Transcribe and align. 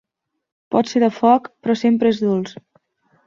Pot 0.75 0.87
ser 0.91 1.01
de 1.03 1.09
foc, 1.17 1.45
però 1.67 1.77
sempre 1.83 2.13
és 2.15 2.23
dolç. 2.25 2.57